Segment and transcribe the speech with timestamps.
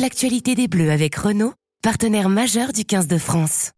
[0.00, 3.70] l'actualité des Bleus avec Renault, partenaire majeur du 15 de France.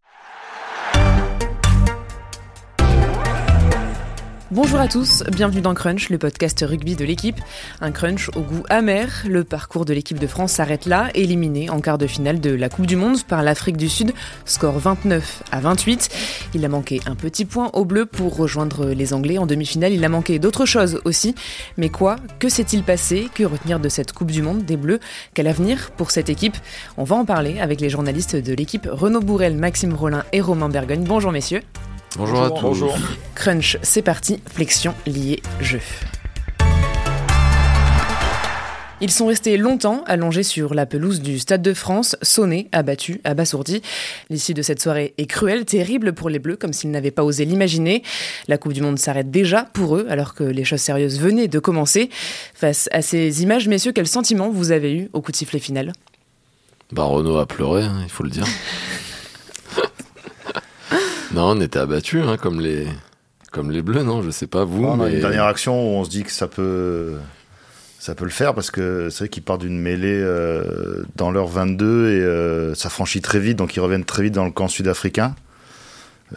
[4.51, 7.39] Bonjour à tous, bienvenue dans Crunch, le podcast rugby de l'équipe.
[7.81, 9.23] Un crunch au goût amer.
[9.27, 12.67] Le parcours de l'équipe de France s'arrête là, éliminé en quart de finale de la
[12.67, 14.11] Coupe du Monde par l'Afrique du Sud,
[14.45, 16.09] score 29 à 28.
[16.55, 19.93] Il a manqué un petit point au bleu pour rejoindre les Anglais en demi-finale.
[19.93, 21.35] Il a manqué d'autres choses aussi.
[21.77, 22.15] Mais quoi?
[22.39, 23.29] Que s'est-il passé?
[23.31, 24.99] Que retenir de cette Coupe du Monde des Bleus?
[25.35, 26.57] Quel avenir pour cette équipe?
[26.97, 30.69] On va en parler avec les journalistes de l'équipe Renaud Bourrel, Maxime Rollin et Romain
[30.69, 31.03] Bergogne.
[31.03, 31.61] Bonjour messieurs.
[32.17, 32.61] Bonjour, à tous.
[32.61, 32.97] Bonjour.
[33.35, 34.41] Crunch, c'est parti.
[34.51, 35.79] Flexion, liée, jeu.
[39.01, 43.81] Ils sont restés longtemps allongés sur la pelouse du Stade de France, sonnés, abattus, abasourdis.
[44.29, 47.45] L'issue de cette soirée est cruelle, terrible pour les Bleus, comme s'ils n'avaient pas osé
[47.45, 48.03] l'imaginer.
[48.49, 51.59] La Coupe du Monde s'arrête déjà pour eux, alors que les choses sérieuses venaient de
[51.59, 52.09] commencer.
[52.53, 55.93] Face à ces images, messieurs, quel sentiment vous avez eu au coup de sifflet final?
[56.91, 58.45] Bah Renault a pleuré, hein, il faut le dire.
[61.33, 62.87] Non, on était abattus, hein, comme les
[63.51, 64.85] comme les bleus, non Je sais pas vous.
[64.85, 67.15] On a une dernière action où on se dit que ça peut
[67.99, 71.47] ça peut le faire parce que c'est vrai qu'ils partent d'une mêlée euh, dans leur
[71.47, 74.67] 22 et euh, ça franchit très vite, donc ils reviennent très vite dans le camp
[74.67, 75.35] sud-africain.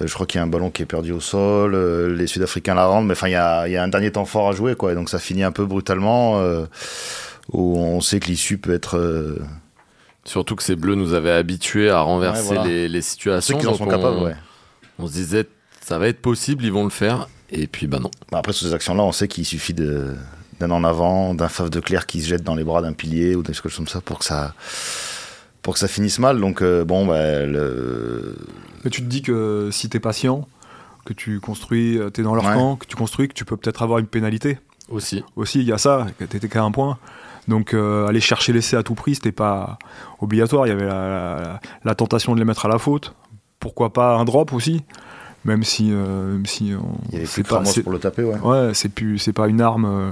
[0.00, 1.76] Euh, je crois qu'il y a un ballon qui est perdu au sol,
[2.14, 4.48] les Sud-Africains la rendent, mais enfin il y a, y a, un dernier temps fort
[4.48, 4.92] à jouer, quoi.
[4.92, 6.42] Et donc ça finit un peu brutalement,
[7.52, 9.38] où on sait que l'issue peut être
[10.24, 13.56] Surtout que ces bleus nous avaient habitués à renverser les, les, situations.
[13.56, 14.36] Ceux qui en sont capables, ouais.
[14.98, 15.48] On se disait,
[15.80, 17.28] ça va être possible, ils vont le faire.
[17.50, 18.10] Et puis, bah non.
[18.30, 21.80] Bah, après, sur ces actions-là, on sait qu'il suffit d'un en avant, d'un fave de
[21.80, 24.20] clair qui se jette dans les bras d'un pilier ou des choses comme ça pour
[24.20, 24.54] que ça,
[25.62, 26.40] pour que ça finisse mal.
[26.40, 28.36] Donc, euh, bon, bah, le...
[28.84, 30.48] Mais tu te dis que si tu es patient,
[31.04, 33.56] que tu construis, euh, tu es dans leur camp, que tu construis, que tu peux
[33.56, 34.58] peut-être avoir une pénalité.
[34.88, 35.24] Aussi.
[35.36, 36.98] Aussi, il y a ça, tu étais qu'à un point.
[37.48, 39.78] Donc euh, aller chercher l'essai à tout prix, c'était pas
[40.20, 40.66] obligatoire.
[40.66, 43.14] Il y avait la, tentation de les mettre à la faute
[43.62, 44.82] pourquoi pas un drop aussi
[45.44, 46.74] même si, euh, si
[47.24, 50.10] c'est pas pour le taper ouais, ouais c'est plus c'est pas une arme euh,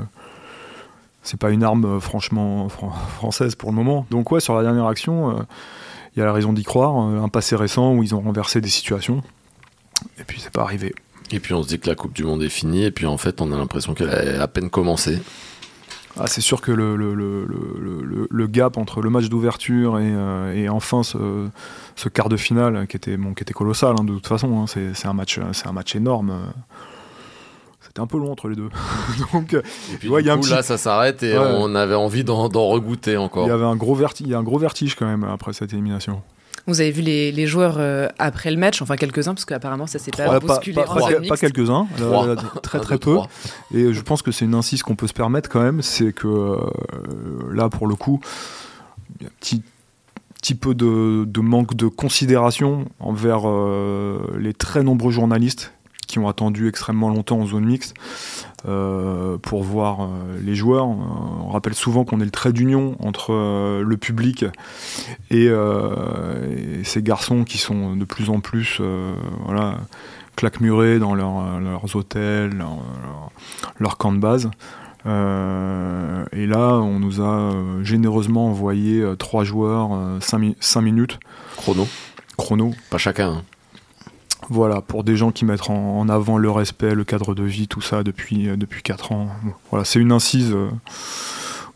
[1.22, 4.06] c'est pas une arme euh, franchement française pour le moment.
[4.11, 5.44] Donc ouais sur la dernière action
[6.16, 8.69] il y a la raison d'y croire un passé récent où ils ont renversé des
[8.69, 9.22] situations
[10.19, 10.94] et puis c'est pas arrivé.
[11.32, 13.19] Et puis on se dit que la Coupe du Monde est finie et puis en
[13.19, 15.21] fait on a l'impression qu'elle a à peine commencé
[16.19, 20.54] ah, c'est sûr que le, le, le, le, gap entre le match d'ouverture et, euh,
[20.54, 21.48] et, enfin ce,
[21.94, 24.65] ce, quart de finale qui était, bon, qui était colossal hein, de toute façon, hein,
[24.66, 26.53] c'est un, match, un match énorme.
[27.81, 28.69] C'était un peu long entre les deux.
[29.32, 33.16] Donc, et puis ouais, du coup, là, ça s'arrête et on avait envie d'en regoûter
[33.16, 33.47] encore.
[33.47, 35.53] Il y avait un gros, vertige, il y a un gros vertige quand même après
[35.53, 36.22] cette élimination.
[36.70, 39.98] Vous avez vu les, les joueurs euh, après le match, enfin quelques-uns, parce qu'apparemment ça
[39.98, 40.75] s'est pas bousculé.
[40.75, 40.86] pas,
[41.28, 43.19] pas, quelques-uns, euh, très très peu.
[43.75, 46.28] Et je pense que c'est une incise qu'on peut se permettre quand même, c'est que
[46.28, 46.58] euh,
[47.53, 48.20] là pour le coup,
[49.19, 49.62] il y a un petit,
[50.41, 53.42] petit peu de, de, manque de considération envers
[54.38, 55.72] les très nombreux journalistes
[56.10, 57.94] qui ont attendu extrêmement longtemps en zone mixte.
[57.98, 60.06] euh, pour voir euh,
[60.43, 60.87] les joueurs.
[60.87, 63.32] Euh, on rappelle souvent qu'on est le trait d'union entre
[63.82, 64.44] le public
[65.31, 65.50] et,
[66.84, 68.81] ces garçons qui sont de plus en plus
[69.44, 69.78] voilà,
[70.37, 72.53] claquemurés dans leurs hôtels,
[73.78, 74.50] leur, camp de base.
[75.04, 81.19] et là, on nous a généreusement envoyé trois joueurs, 5 minutes.
[81.56, 81.87] Chrono.
[82.37, 82.72] Chrono.
[82.91, 83.32] Pas chacun.
[83.32, 83.43] Hein.
[84.49, 87.81] Voilà, pour des gens qui mettent en, avant le respect, le cadre de vie, tout
[87.81, 89.28] ça depuis, euh, depuis 4 ans.
[89.71, 90.69] voilà, c'est une incise euh,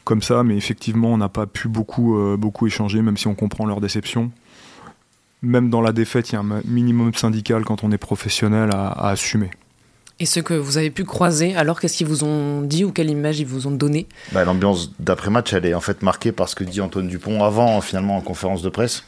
[0.04, 3.34] comme ça, mais effectivement, on n'a pas pu beaucoup, euh, beaucoup échanger, même si on
[3.34, 4.30] comprend leur déception.
[5.42, 9.08] Même dans la défaite, il y a un minimum syndical quand on est professionnel à,
[9.08, 9.50] assumer.
[10.20, 13.10] Et ce que vous avez pu croiser, alors qu'est-ce qu'ils vous ont dit ou quelle
[13.10, 14.06] image ils vous ont donné?
[14.32, 17.80] Bah, L'ambiance d'après-match, elle est en fait marquée par ce que dit Antoine Dupont avant,
[17.80, 19.04] finalement, en conférence de presse.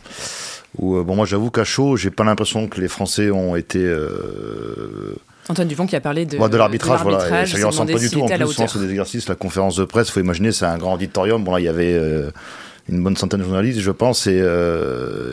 [0.82, 3.78] Euh, bon, moi, j'avoue qu'à chaud, j'ai pas l'impression que les Français ont été.
[3.78, 5.14] Euh,
[5.48, 7.42] Antoine Dupont qui a parlé de, de l'arbitrage, voilà.
[7.42, 8.20] Et ça lui ressemble pas du tout.
[8.20, 11.44] En plus, c'est des exercices, la conférence de presse, faut imaginer, c'est un grand auditorium.
[11.44, 12.30] Bon, là, il y avait euh,
[12.88, 14.42] une bonne centaine de journalistes, je pense, et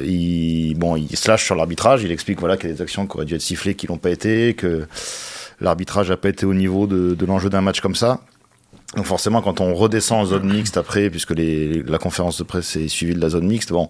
[0.06, 2.03] il, bon, il se lâche sur l'arbitrage.
[2.03, 3.97] Il explique voilà, qu'il y a des actions qui auraient dû être sifflées qui n'ont
[3.97, 4.85] pas été, que
[5.62, 8.19] l'arbitrage n'a pas été au niveau de, de l'enjeu d'un match comme ça.
[8.95, 12.75] Donc forcément, quand on redescend en zone mixte après, puisque les, la conférence de presse
[12.75, 13.90] est suivie de la zone mixte, bon,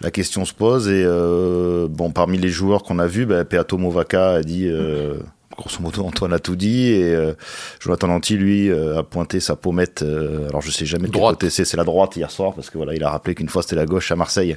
[0.00, 0.88] la question se pose.
[0.88, 5.14] Et euh, bon, parmi les joueurs qu'on a vus, bah, Peato Movaca a dit, euh,
[5.56, 6.88] grosso modo, Antoine a tout dit.
[6.88, 7.34] Et euh,
[7.80, 10.02] Jonathan Lanty, lui, euh, a pointé sa pommette.
[10.02, 12.76] Euh, alors je sais jamais de quel côté c'est, la droite hier soir, parce que
[12.76, 14.56] voilà, il a rappelé qu'une fois c'était la gauche à Marseille.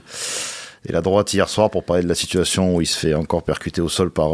[0.88, 3.42] Et la droite hier soir pour parler de la situation où il se fait encore
[3.42, 4.34] percuter au sol par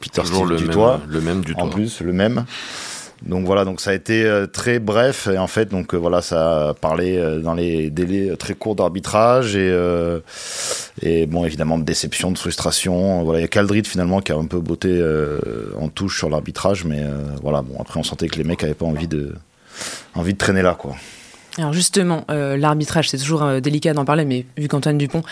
[0.00, 1.00] Peter Toujours le même.
[1.08, 1.64] Le même du toit.
[1.64, 2.44] En plus, le même.
[3.26, 6.22] Donc voilà, donc ça a été euh, très bref et en fait donc euh, voilà
[6.22, 9.68] ça a parlé euh, dans les délais très courts d'arbitrage et
[11.02, 13.24] et bon évidemment de déception, de frustration.
[13.24, 15.02] Voilà, il y a Caldrit finalement qui a un peu botté
[15.80, 17.02] en touche sur l'arbitrage, mais
[17.42, 19.34] voilà bon après on sentait que les mecs avaient pas envie de
[20.14, 20.94] envie de traîner là quoi.
[21.58, 25.22] Alors justement, euh, l'arbitrage, c'est toujours euh, délicat d'en parler, mais vu qu'Antoine Dupont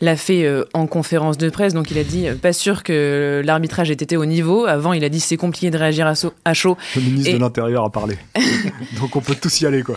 [0.00, 3.90] l'a fait euh, en conférence de presse, donc il a dit pas sûr que l'arbitrage
[3.90, 4.64] ait été au niveau.
[4.66, 6.76] Avant, il a dit c'est compliqué de réagir à, chaud.
[6.94, 8.16] Le ministre de l'Intérieur a parlé.
[9.00, 9.96] donc on peut tous y aller, quoi.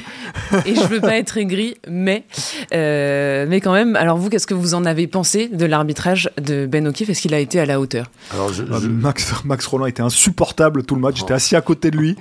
[0.65, 2.23] et je veux pas être aigri, mais,
[2.71, 6.87] mais quand même, alors vous, qu'est-ce que vous en avez pensé de l'arbitrage de Ben
[6.87, 7.09] O'Keefe?
[7.09, 8.09] Est-ce qu'il a été à la hauteur?
[8.33, 11.97] Alors ah, Max, Max Roland était insupportable tout le match, j'étais assis à côté de
[11.97, 12.15] lui.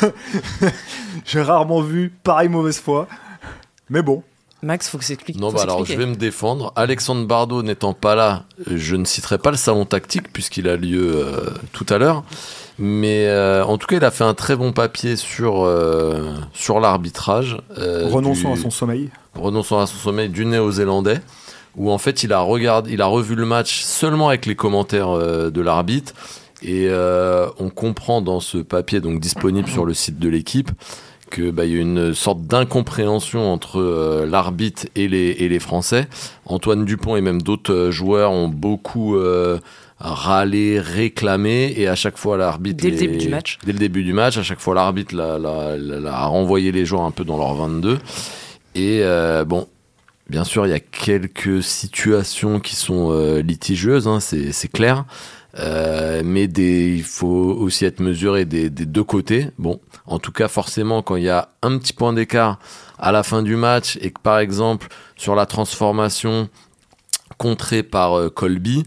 [1.24, 2.78] J'ai rarement vu pareil mauvaise
[3.90, 4.22] Mais bon.
[4.64, 5.38] Max, faut que s'explique.
[5.38, 6.72] Non, bah alors je vais me défendre.
[6.74, 11.12] Alexandre Bardot n'étant pas là, je ne citerai pas le salon tactique puisqu'il a lieu
[11.16, 12.24] euh, tout à l'heure.
[12.78, 16.80] Mais euh, en tout cas, il a fait un très bon papier sur, euh, sur
[16.80, 17.58] l'arbitrage.
[17.76, 19.10] renonçant à son sommeil.
[19.34, 21.20] Renonçant à son sommeil du néo-zélandais.
[21.76, 25.10] Où en fait, il a, regardé, il a revu le match seulement avec les commentaires
[25.18, 26.14] de l'arbitre.
[26.62, 26.88] Et
[27.58, 30.70] on comprend dans ce papier donc disponible sur le site de l'équipe
[31.30, 36.08] qu'il bah, y a une sorte d'incompréhension entre euh, l'arbitre et les, et les Français.
[36.46, 39.58] Antoine Dupont et même d'autres euh, joueurs ont beaucoup euh,
[39.98, 42.82] râlé, réclamé, et à chaque fois l'arbitre...
[42.82, 43.58] Dès le début du match.
[43.64, 47.24] Dès le début du match, à chaque fois l'arbitre a renvoyé les joueurs un peu
[47.24, 47.98] dans leur 22.
[48.74, 49.02] Et
[49.46, 49.68] bon,
[50.30, 53.12] Bien sûr, il y a quelques situations qui sont
[53.44, 55.04] litigieuses, hein, c'est clair.
[55.58, 59.50] Euh, mais il faut aussi être mesuré des, deux côtés.
[59.58, 62.58] Bon, en tout cas, forcément, quand il y a un petit point d'écart
[62.98, 66.48] à la fin du match et que par exemple sur la transformation
[67.38, 68.84] contrée par euh, Colby,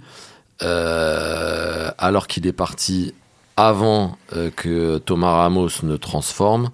[0.62, 3.14] euh, alors qu'il est parti
[3.56, 4.18] avant
[4.56, 6.70] que Thomas Ramos ne transforme,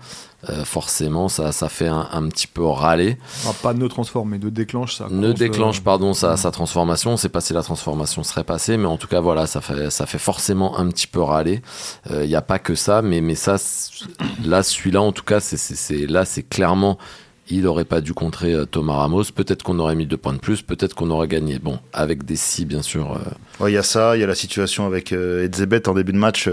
[0.49, 3.17] euh, forcément, ça, ça fait un, petit peu râler.
[3.47, 5.07] Ah, pas ne transforme, mais de déclenche ça.
[5.09, 7.11] Ne déclenche, euh, pardon, sa, sa transformation.
[7.11, 9.89] On sait pas si la transformation serait passée, mais en tout cas, voilà, ça fait,
[9.89, 11.61] ça fait forcément un petit peu râler.
[12.09, 13.55] Il euh, n'y a pas que ça, mais, mais ça,
[14.43, 16.97] là, celui-là, en tout cas, c'est, là, c'est clairement
[17.49, 19.25] il n'aurait pas dû contrer Thomas Ramos.
[19.35, 21.59] Peut-être qu'on aurait mis deux points de plus, peut-être qu'on aurait gagné.
[21.59, 23.19] Bon, avec des si, bien sûr.
[23.61, 26.49] Il y a ça, il y a la situation avec Edzebet en début de match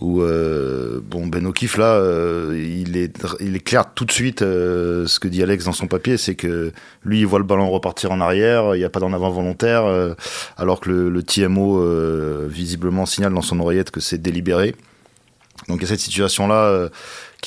[0.00, 4.42] où euh, bon Ben O'Keefe là euh, il est il est clair tout de suite
[4.42, 6.72] euh, ce que dit Alex dans son papier c'est que
[7.02, 9.84] lui il voit le ballon repartir en arrière il n'y a pas d'en avant volontaire
[10.58, 11.82] alors que le, le TMO
[12.46, 14.74] visiblement signale dans son oreillette que c'est délibéré
[15.68, 16.90] donc il y a cette situation là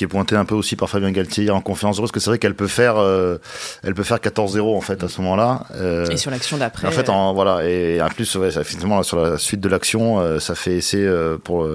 [0.00, 2.30] qui est pointé un peu aussi par Fabien Galtier en conférence de parce que c'est
[2.30, 3.36] vrai qu'elle peut faire, euh,
[3.82, 5.66] elle peut faire 14-0 en fait à ce moment-là.
[5.74, 6.88] Euh, et sur l'action d'après.
[6.88, 10.18] En fait, en, voilà, et en plus, ouais, ça, finalement sur la suite de l'action,
[10.18, 11.06] euh, ça fait essai
[11.44, 11.68] pour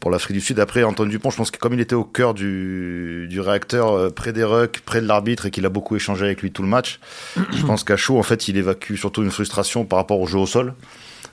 [0.00, 0.58] pour l'Afrique du Sud.
[0.58, 4.32] Après, Antoine Dupont, je pense que comme il était au cœur du, du réacteur, près
[4.32, 6.98] des rucks, près de l'arbitre, et qu'il a beaucoup échangé avec lui tout le match,
[7.36, 10.38] je pense qu'à chaud, en fait, il évacue surtout une frustration par rapport au jeu
[10.38, 10.74] au sol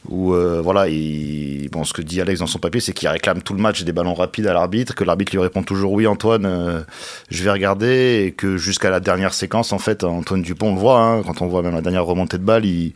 [0.09, 3.42] où euh, voilà, il, bon, ce que dit Alex dans son papier, c'est qu'il réclame
[3.42, 6.45] tout le match des ballons rapides à l'arbitre, que l'arbitre lui répond toujours oui Antoine,
[6.45, 6.81] euh,
[7.30, 10.80] je vais regarder, et que jusqu'à la dernière séquence, en fait, Antoine Dupont on le
[10.80, 12.94] voit, hein, quand on voit même la dernière remontée de balle, il,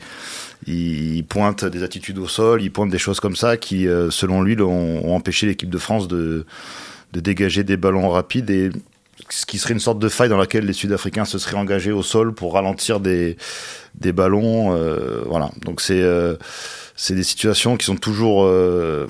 [1.30, 4.60] pointe des attitudes au sol, il pointe des choses comme ça qui, euh, selon lui,
[4.62, 6.46] ont, ont empêché l'équipe de France de,
[7.14, 8.72] de dégager des ballons rapides et
[9.30, 12.04] ce qui serait une sorte de faille dans laquelle les Sud-Africains se seraient engagés au
[12.04, 13.38] sol pour ralentir des,
[13.96, 14.76] des ballons.
[15.28, 15.52] voilà.
[15.64, 16.04] Donc c'est
[16.96, 19.08] c'est des situations qui sont toujours, euh,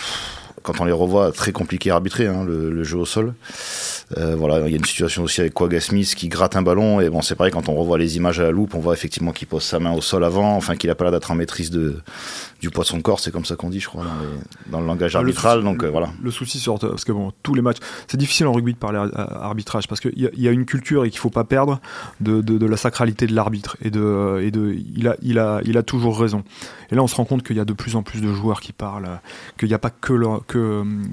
[0.66, 3.34] quand on les revoit, très compliquées à arbitrer, hein, le, le, jeu au sol.
[4.18, 7.00] Euh, voilà, il y a une situation aussi avec Quagga Smith qui gratte un ballon
[7.00, 9.32] et bon, c'est pareil quand on revoit les images à la loupe, on voit effectivement
[9.32, 11.70] qu'il pose sa main au sol avant, enfin qu'il a pas l'air d'être en maîtrise
[11.70, 11.98] de
[12.62, 14.06] du poids de son corps, c'est comme ça qu'on dit, je crois,
[14.68, 15.64] dans, le langage arbitral.
[15.64, 16.10] donc euh, voilà.
[16.24, 18.98] Le souci sur parce que bon, tous les matchs, c'est difficile en rugby de parler
[19.16, 21.80] arbitrage parce qu'il y, y, a une culture et qu'il faut pas perdre
[22.22, 25.62] de, de, de la sacralité de l'arbitre et de et de il a il a
[25.64, 26.44] il a toujours raison.
[26.92, 28.62] Et là, on se rend compte qu'il y a de plus en plus de joueurs
[28.62, 29.20] qui parlent,
[29.58, 30.55] qu'il n'y a pas que le que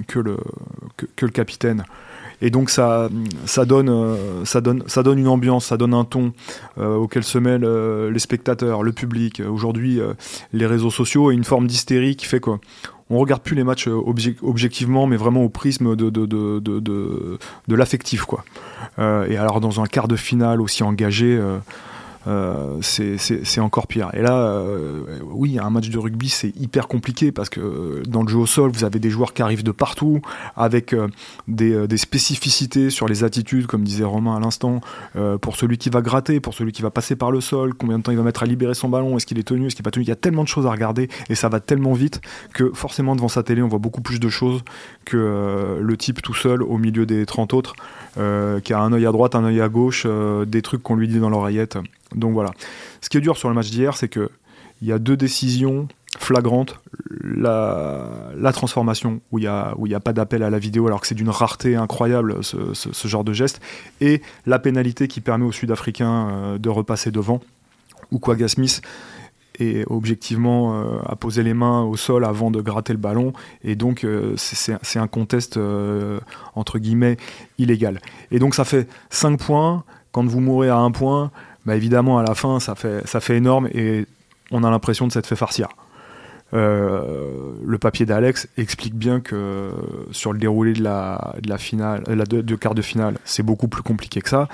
[0.06, 1.84] que le capitaine
[2.42, 3.08] et donc ça,
[3.46, 6.32] ça, donne, euh, ça, donne, ça donne une ambiance, ça donne un ton
[6.76, 9.40] euh, auquel se mêlent euh, les spectateurs, le public.
[9.48, 10.00] Aujourd'hui,
[10.52, 12.58] les réseaux sociaux et une forme d'hystérie qui fait quoi
[13.10, 17.74] on regarde plus les matchs objectivement, mais vraiment au prisme de, de, de, de, de,
[17.74, 18.24] l'affectif.
[18.24, 18.42] quoi.
[18.98, 21.38] et alors dans un quart de finale aussi engagé,
[22.80, 24.10] c'est encore pire.
[24.14, 28.28] Et là, euh, oui, un match de rugby, c'est hyper compliqué parce que dans le
[28.28, 30.20] jeu au sol, vous avez des joueurs qui arrivent de partout,
[30.56, 30.94] avec
[31.48, 34.80] des, des, spécificités sur les attitudes, comme disait Romain à l'instant,
[35.40, 38.02] pour celui qui va gratter, pour celui qui va passer par le sol, combien de
[38.02, 39.84] temps il va mettre à libérer son ballon, est-ce qu'il est tenu, est-ce qu'il n'est
[39.84, 40.04] pas tenu.
[40.04, 42.20] Il y a tellement de choses à regarder et ça va tellement vite
[42.52, 44.62] que forcément devant sa télé, on voit beaucoup plus de choses
[45.04, 47.74] que le type tout seul au milieu des 30 autres.
[48.18, 50.96] Euh, qui a un œil à droite, un œil à gauche, euh, des trucs qu'on
[50.96, 51.78] lui dit dans l'oreillette.
[52.14, 52.50] Donc voilà.
[53.00, 54.28] Ce qui est dur sur le match d'hier, c'est que
[54.82, 55.88] il y a deux décisions
[56.18, 56.78] flagrantes.
[57.22, 61.30] La, transformation, où il n'y a, pas d'appel à la vidéo, alors que c'est d'une
[61.30, 63.60] rareté incroyable ce, genre de geste,
[64.00, 67.40] et la pénalité qui permet aux Sud-Africains euh, de repasser devant,
[68.10, 68.82] où Quagga Smith
[69.58, 73.32] et objectivement euh, à poser les mains au sol avant de gratter le ballon.
[73.62, 76.20] Et donc, euh, c'est un contest, euh,
[76.54, 77.16] entre guillemets,
[77.58, 78.00] illégal.
[78.30, 79.84] Et donc, ça fait 5 points.
[80.12, 81.30] Quand vous mourrez à un point,
[81.64, 84.06] bah, évidemment, à la fin, ça fait, ça fait énorme et
[84.50, 85.68] on a l'impression de s'être fait farcir.
[86.54, 89.72] Euh, le papier d'Alex explique bien que
[90.10, 93.68] sur le déroulé de la, de la finale, la de, quart de finale, c'est beaucoup
[93.68, 94.48] plus compliqué que ça.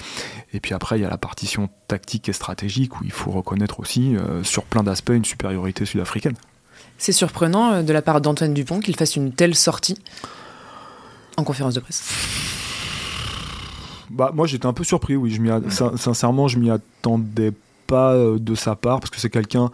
[0.52, 3.80] Et puis après, il y a la partition tactique et stratégique où il faut reconnaître
[3.80, 6.36] aussi, euh, sur plein d'aspects, une supériorité sud-africaine.
[6.98, 9.98] C'est surprenant euh, de la part d'Antoine Dupont qu'il fasse une telle sortie
[11.36, 12.04] en conférence de presse.
[14.10, 15.30] Bah, moi, j'étais un peu surpris, oui.
[15.30, 17.52] Je sincèrement, je m'y attendais
[17.86, 19.70] pas de sa part parce que c'est quelqu'un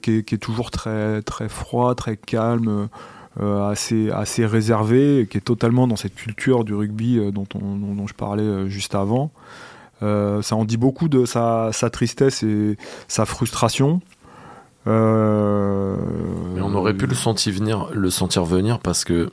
[0.00, 2.88] qui, est, toujours très, très froid, très calme.
[3.40, 8.06] Euh, assez, assez réservé, qui est totalement dans cette culture du rugby euh, dont, dont,
[8.06, 9.30] je parlais euh, juste avant.
[10.02, 12.76] ça en dit beaucoup de sa, sa tristesse et
[13.08, 14.02] sa frustration.
[14.84, 19.30] Mais on aurait pu le sentir venir, le sentir venir parce que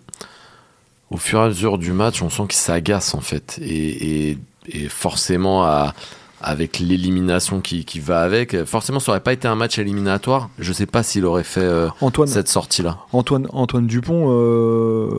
[1.10, 4.38] au fur et à mesure du match, on sent qu'il s'agace en fait et,
[4.68, 5.94] et forcément à,
[6.42, 8.64] avec l'élimination qui, qui, va avec.
[8.66, 10.50] Forcément, ça aurait pas été un match éliminatoire.
[10.58, 11.90] Je sais pas s'il aurait fait euh,
[12.26, 13.00] cette sortie-là.
[13.12, 15.10] Antoine, Antoine Dupont, euh,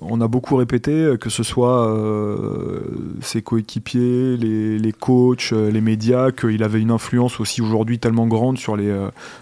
[0.00, 2.80] on a beaucoup répété que ce soit euh,
[3.20, 8.58] ses coéquipiers, les, les, coachs, les médias, qu'il avait une influence aussi aujourd'hui tellement grande
[8.58, 8.94] sur les,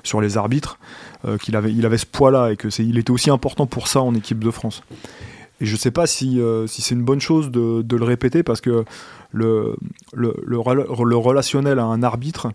[0.02, 0.78] sur les arbitres,
[1.40, 4.00] qu'il avait, il avait ce poids-là et que c'est, il était aussi important pour ça
[4.00, 4.82] en équipe de France.
[5.60, 8.84] Et je sais pas si, si c'est une bonne chose de, le répéter parce que
[9.32, 9.76] le,
[10.12, 12.48] le, relationnel à un arbitre,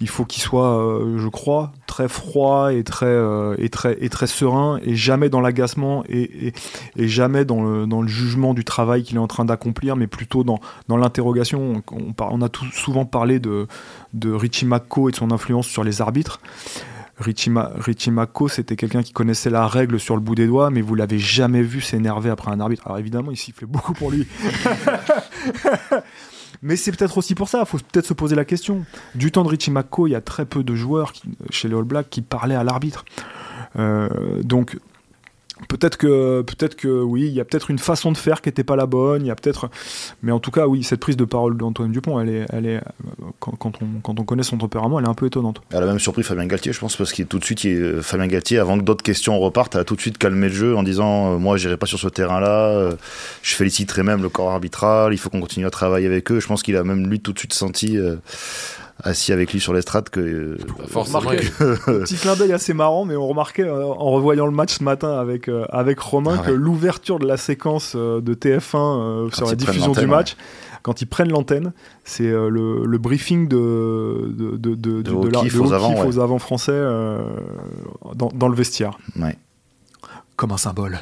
[0.00, 4.08] il faut qu'il soit, euh, je crois, très froid et très, euh, et très, et
[4.08, 6.54] très serein, et jamais dans l'agacement, et,
[6.96, 10.06] et, jamais dans le, dans le, jugement du travail qu'il est en train d'accomplir, mais
[10.06, 11.82] plutôt dans, dans l'interrogation.
[11.92, 13.66] On, on, a tout, souvent parlé de,
[14.14, 16.40] de Richie McCaw et de son influence sur les arbitres.
[17.20, 20.94] Richie, Mako, c'était quelqu'un qui connaissait la règle sur le bout des doigts, mais vous
[20.94, 22.82] l'avez jamais vu s'énerver après un arbitre.
[22.86, 24.26] Alors évidemment, il sifflait beaucoup pour lui.
[26.62, 28.84] mais c'est peut-être aussi pour ça, il faut peut-être se poser la question.
[29.14, 31.12] Du temps de Richie Mako, il y a très peu de joueurs
[31.50, 33.04] chez les All Blacks qui parlaient à l'arbitre.
[33.78, 34.08] Euh,
[34.42, 34.78] donc
[35.68, 38.86] Peut-être que, oui, il y a peut-être une façon de faire qui n'était pas la
[38.86, 39.22] bonne.
[39.22, 39.70] Il y a peut-être,
[40.22, 42.80] mais en tout cas, oui, cette prise de parole d'Antoine Dupont, elle est, elle est,
[43.38, 45.60] quand, on, connaît son tempérament, elle est un peu étonnante.
[45.70, 47.66] Elle a même surpris Fabien Galtier, je pense, parce qu'il tout de suite,
[48.02, 50.82] Fabien Galtier, avant que d'autres questions repartent, a tout de suite calmé le jeu en
[50.82, 52.68] disant, euh, moi, j'irai pas sur ce terrain-là.
[52.68, 52.96] Euh,
[53.42, 55.12] je féliciterai même le corps arbitral.
[55.12, 56.40] Il faut qu'on continue à travailler avec eux.
[56.40, 57.96] Je pense qu'il a même lui tout de suite senti.
[57.98, 58.16] Euh,
[59.04, 60.20] assis avec lui sur l'estrade que.
[60.20, 61.20] Euh, forcément.
[61.30, 65.18] Petit clin d'œil assez marrant, mais on remarquait euh, en revoyant le match ce matin
[65.18, 69.92] avec, euh, avec Romain ah que l'ouverture de la séquence de TF1 sur la diffusion
[69.92, 70.36] du match.
[70.82, 75.12] Quand ils prennent l'antenne, c'est le, le, briefing de, de, de, de, de, de
[75.58, 76.72] aux, avant, aux avant français
[78.14, 78.98] dans, dans le vestiaire.
[79.20, 79.36] Ouais.
[80.36, 80.98] Comme un symbole.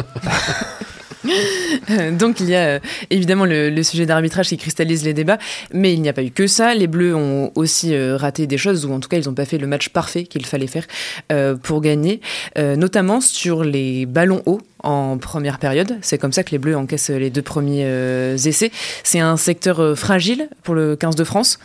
[2.12, 2.78] Donc il y a euh,
[3.10, 5.38] évidemment le, sujet d'arbitrage qui cristallise les débats,
[5.72, 6.74] mais il n'y a pas eu que ça.
[6.74, 9.44] Les Bleus ont aussi euh, raté des choses, ou en tout cas ils n'ont pas
[9.44, 10.86] fait le match parfait qu'il fallait faire
[11.32, 12.20] euh, pour gagner,
[12.56, 15.96] notamment sur les ballons hauts en première période.
[16.02, 18.70] C'est comme ça que les Bleus encaissent les deux premiers essais.
[19.02, 21.58] C'est un secteur fragile pour le 15 de France.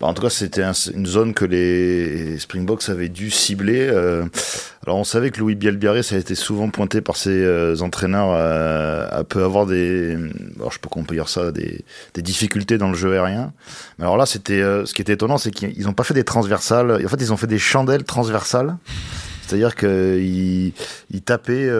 [0.00, 3.88] Bah, en tout cas, c'était une zone que les Springboks avaient dû cibler.
[3.90, 4.26] Euh.
[4.86, 8.28] alors, on savait que Louis Bielbiaré, ça a été souvent pointé par ses euh, entraîneurs,
[8.30, 10.16] euh, à peut avoir des,
[10.56, 13.12] alors je sais pas comment on peut dire ça, des, des difficultés dans le jeu
[13.12, 13.52] aérien.
[13.98, 17.04] Mais alors là, c'était, ce qui était étonnant, c'est qu'ils n'ont pas fait des transversales.
[17.04, 18.76] En fait, ils ont fait des chandelles transversales.
[19.46, 20.74] C'est-à-dire qu'ils
[21.10, 21.70] il tapaient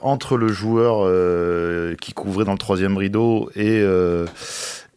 [0.00, 1.10] entre le joueur
[2.00, 3.84] qui couvrait dans le troisième rideau et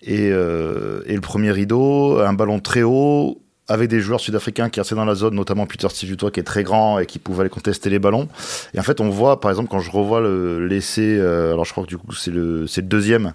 [0.04, 4.80] et, euh, et le premier rideau, un ballon très haut avec des joueurs sud-africains qui
[4.80, 7.50] restaient dans la zone, notamment Peter Steve qui est très grand et qui pouvait aller
[7.52, 8.28] contester les ballons.
[8.74, 11.84] Et en fait, on voit, par exemple, quand je revois l'essai, euh, alors je crois
[11.84, 13.34] que du coup c'est le, le deuxième,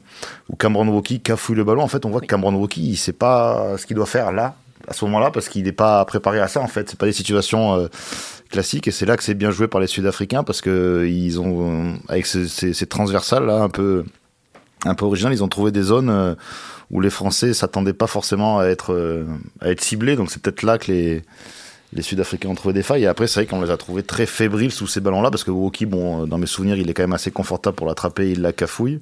[0.49, 3.13] où Cameron Woki cafouille le ballon, en fait, on voit que Cameron Woki, il sait
[3.13, 4.57] pas ce qu'il doit faire là,
[4.89, 6.91] à ce moment-là, parce qu'il n'est pas préparé à ça, en fait.
[6.91, 7.87] C'est pas des situations euh,
[8.51, 11.95] classiques, et c'est là que c'est bien joué par les Sud-Africains, parce que ils ont,
[12.09, 14.05] avec ces, ces, transversales là, un peu,
[14.85, 16.11] un peu originales, ils ont trouvé des zones.
[16.11, 16.35] Euh,
[16.91, 19.25] où les Français s'attendaient pas forcément à être, euh,
[19.61, 20.17] à être ciblés.
[20.17, 21.23] Donc c'est peut-être là que les,
[21.93, 23.05] les Sud-Africains ont trouvé des failles.
[23.05, 25.51] Et après, c'est vrai qu'on les a trouvés très fébriles sous ces ballons-là, parce que
[25.51, 28.53] Woki, bon, dans mes souvenirs, il est quand même assez confortable pour l'attraper, il la
[28.53, 29.01] cafouille.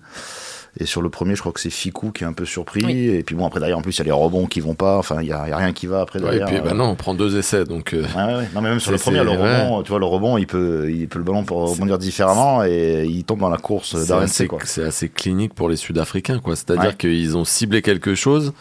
[0.81, 3.09] Et sur le premier, je crois que c'est Fikou qui est un peu surpris.
[3.09, 4.97] Et puis bon, après derrière, en plus, il y a les rebonds qui vont pas.
[4.97, 6.49] Enfin, il y a, rien qui va après derrière.
[6.49, 7.93] et puis, bah non, on prend deux essais, donc.
[7.93, 8.49] Euh, ouais, ouais.
[8.55, 11.09] Non, mais même sur le premier, le rebond, tu vois, le rebond, il peut, il
[11.09, 14.49] peut le ballon pour rebondir différemment et il tombe dans la course d'RNC.
[14.65, 16.57] C'est assez clinique pour les Sud-Africains, quoi.
[16.57, 18.55] C'est-à-dire qu'ils ont ciblé quelque chose.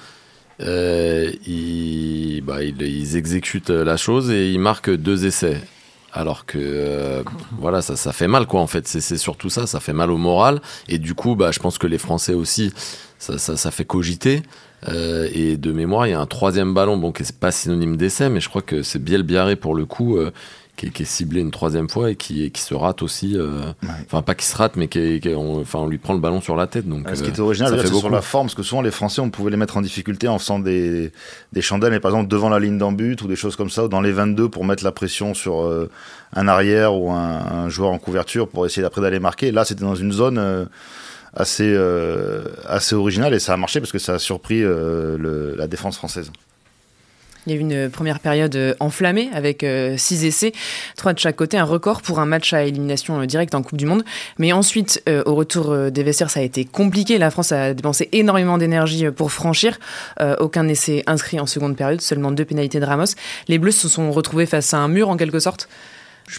[0.59, 5.59] Euh, ils, bah, ils, ils, exécutent la chose et ils marquent deux essais
[6.13, 7.23] alors que euh,
[7.59, 8.87] voilà ça, ça fait mal quoi en fait.
[8.87, 10.61] C'est surtout ça ça fait mal au moral.
[10.87, 12.73] Et du coup bah je pense que les Français aussi
[13.17, 14.43] ça, ça, ça fait cogiter.
[14.87, 16.97] Euh, et de mémoire il y a un troisième ballon.
[16.97, 19.85] Bon qui est pas synonyme d'essai mais je crois que c'est Biel Biarré pour le
[19.85, 20.31] coup euh,
[20.89, 23.37] qui, est ciblé une troisième fois et qui, qui se rate aussi.
[23.37, 23.71] Euh,
[24.05, 26.55] enfin, pas qui se rate, mais qui, on, enfin, on lui prend le ballon sur
[26.55, 26.87] la tête.
[26.87, 29.29] Donc, ce qui est original, c'est sur la forme, parce que souvent les Français, on
[29.29, 31.11] pouvait les mettre en difficulté en faisant des,
[31.53, 33.87] des chandelles, mais par exemple devant la ligne d'embut ou des choses comme ça, ou
[33.87, 35.89] dans les 22 pour mettre la pression sur euh,
[36.33, 39.51] un arrière ou un, joueur en couverture pour essayer d'après d'aller marquer.
[39.51, 40.37] Là, c'était dans une zone.
[40.37, 40.65] Euh,
[41.33, 41.73] assez
[42.67, 46.29] assez originale et ça a marché parce que ça a surpris la défense française.
[47.47, 50.51] Il y a eu une première période euh, enflammée avec 6 euh, essais,
[50.97, 53.79] 3 de chaque côté, un record pour un match à élimination euh, directe en Coupe
[53.79, 54.03] du Monde.
[54.37, 57.17] Mais ensuite, au retour des vestiaires, ça a été compliqué.
[57.17, 59.79] La France a dépensé énormément d'énergie pour franchir.
[60.39, 63.15] aucun essai inscrit en seconde période, seulement deux pénalités de Ramos.
[63.47, 65.67] Les Bleus se sont retrouvés face à un mur en quelque sorte.
[66.27, 66.35] Je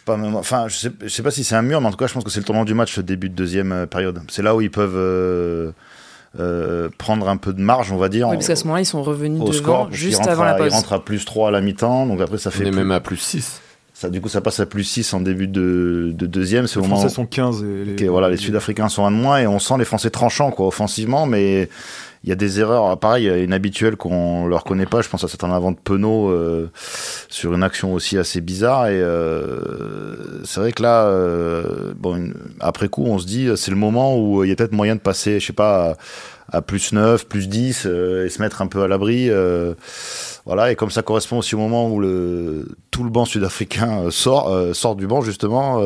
[0.71, 2.41] sais sais, pas si c'est un mur, mais en tout cas, je pense que c'est
[2.41, 4.21] le tournant du match, début de deuxième période.
[4.29, 5.73] C'est là où ils peuvent
[6.99, 8.29] prendre un peu de marge, on va dire.
[8.29, 10.73] Oui, parce qu'à ce moment-là, ils sont revenus devant score, juste avant la pause.
[10.73, 12.65] Ils rentrent à plus 3 à la mi-temps, donc après ça fait.
[12.65, 13.61] On est même à plus 6.
[14.03, 16.65] Ça, du coup, ça passe à plus 6 en début de, de deuxième.
[16.65, 17.63] Les Français sont 15.
[17.63, 18.09] Et les...
[18.09, 21.25] voilà, les Sud-Africains sont un de moins et on sent les Français tranchants, quoi, offensivement,
[21.25, 21.69] mais
[22.25, 25.03] il y a des erreurs, pareil, inhabituelles qu'on leur connaît pas.
[25.03, 26.69] Je pense à cet en avant de Penaud euh,
[27.29, 28.89] sur une action aussi assez bizarre.
[28.89, 33.77] Et euh, c'est vrai que là, euh, bon, après coup, on se dit, c'est le
[33.77, 35.97] moment où il y a peut-être moyen de passer, je sais pas,
[36.51, 39.31] à, plus 9, plus 10 et se mettre un peu à l'abri.
[40.45, 44.75] Voilà, et comme ça correspond aussi au moment où le, tout le banc sud-africain sort,
[44.75, 45.81] sort du banc justement,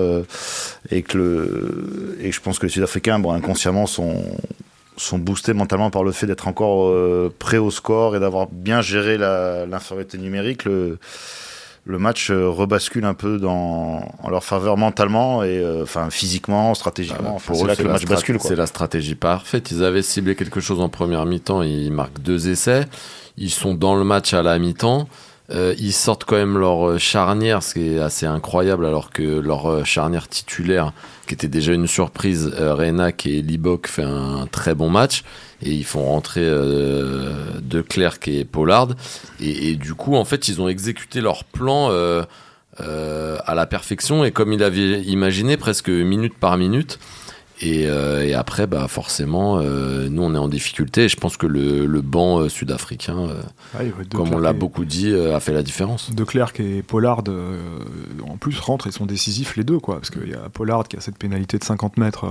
[0.91, 4.25] et que le, et je pense que les Sud-Africains, bon, inconsciemment, sont
[4.97, 8.81] sont boostés mentalement par le fait d'être encore euh, prêt au score et d'avoir bien
[8.81, 10.65] géré l'infériorité numérique.
[10.65, 10.99] Le,
[11.85, 16.75] le match euh, rebascule un peu dans, en leur faveur mentalement et euh, enfin physiquement,
[16.75, 17.39] stratégiquement.
[17.39, 18.39] c'est là que le match bascule.
[18.41, 19.71] C'est la stratégie parfaite.
[19.71, 21.63] Ils avaient ciblé quelque chose en première mi-temps.
[21.63, 22.87] Ils marquent deux essais.
[23.39, 25.09] Ils sont dans le match à la mi-temps.
[25.51, 30.29] ils sortent quand même leur charnière, ce qui est assez incroyable, alors que leur charnière
[30.29, 30.93] titulaire
[31.27, 32.53] qui était déjà une surprise.
[32.59, 35.25] Euh, Renac et Libok fait un très bon match
[35.63, 38.89] et ils font rentrer euh, De Klerk et Pollard
[39.41, 42.25] et, du coup en fait ils ont exécuté leur plan euh,
[42.79, 46.99] à la perfection et comme il avait imaginé presque minute par minute
[47.65, 51.05] euh, et, après, bah, forcément, euh, nous, on est en difficulté.
[51.05, 53.29] Et je pense que le, le banc euh, sud-africain,
[54.13, 56.15] comme on l'a beaucoup dit, a fait la différence.
[56.15, 57.23] De Klerk et Pollard,
[58.29, 59.79] en plus, rentrent et sont décisifs les deux.
[59.79, 62.27] Quoi, parce qu'il y a Pollard qui a cette pénalité de 50 mètres.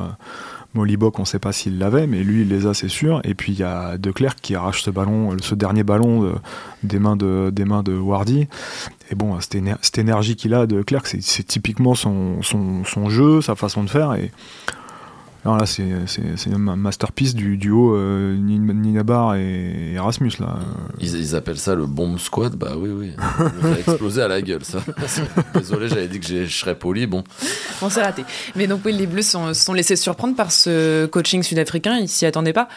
[0.74, 3.22] Molibok, on ne sait pas s'il l'avait, mais lui, il les a, c'est sûr.
[3.24, 6.36] Et puis, il y a De Klerk qui arrache ce ballon, ce dernier ballon
[6.84, 8.48] des, mains de, des mains de Wardy.
[9.10, 13.56] Et bon, cette, énergie qu'il a de Klerk, c'est typiquement son, son, son, jeu, sa
[13.56, 14.16] façon de faire.
[14.16, 14.32] Et
[15.46, 20.32] alors là, c'est un masterpiece du duo euh, Ninabar et Erasmus.
[20.40, 20.58] Là.
[21.00, 22.56] Ils, appellent ça le bomb squad?
[22.56, 23.12] Bah oui, oui.
[23.62, 24.80] Ça a explosé à la gueule, ça.
[25.54, 27.06] Désolé, j'avais dit que je serais poli.
[27.06, 27.24] Bon.
[27.84, 28.26] On s'est raté.
[28.56, 32.00] Mais donc, oui, les Bleus sont, sont laissés surprendre par ce coaching sud-africain.
[32.00, 32.68] Ils s'y attendaient pas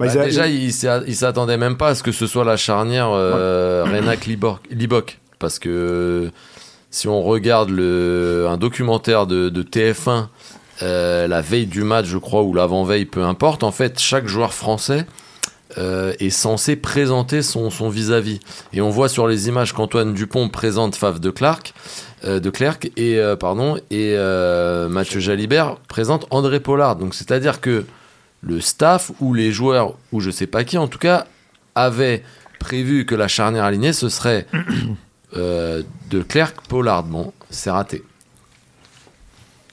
[0.00, 3.84] bah, bah déjà, ils s'attendaient même pas à ce que ce soit la charnière euh,
[3.84, 5.20] Renac-Libok.
[5.38, 6.32] Parce que
[6.90, 10.26] si on regarde le, un documentaire de, de TF1
[10.82, 14.52] euh, la veille du match, je crois, ou l'avant-veille, peu importe, en fait, chaque joueur
[14.52, 15.06] français
[15.78, 18.40] euh, est censé présenter son, vis-à-vis.
[18.72, 21.74] Et on voit sur les images qu'Antoine Dupont présente Fave de Clark,
[22.24, 24.16] euh, de Clerc et, pardon, et
[24.88, 26.96] Mathieu Jalibert présente André Pollard.
[26.96, 27.86] Donc c'est-à-dire que
[28.42, 31.26] le staff ou les joueurs, ou je sais pas qui en tout cas,
[31.74, 32.22] avaient
[32.58, 34.46] prévu que la charnière alignée, ce serait
[35.34, 37.04] de Clerc Pollard.
[37.04, 38.02] Bon, c'est raté.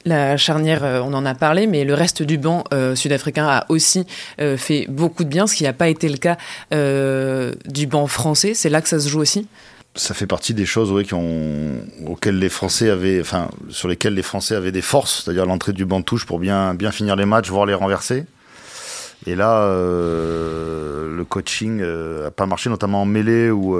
[0.05, 3.65] La charnière, euh, on en a parlé, mais le reste du banc euh, sud-africain a
[3.69, 4.05] aussi
[4.41, 6.37] euh, fait beaucoup de bien, ce qui n'a pas été le cas
[7.65, 8.53] du banc français.
[8.53, 9.47] C'est là que ça se joue aussi?
[9.95, 14.71] Ça fait partie des choses auxquelles les Français avaient, enfin, sur lesquelles les Français avaient
[14.71, 17.75] des forces, c'est-à-dire l'entrée du banc de touche pour bien, finir les matchs, voire les
[17.75, 18.25] renverser.
[19.27, 23.77] Et là, le coaching n'a pas marché, notamment en mêlée où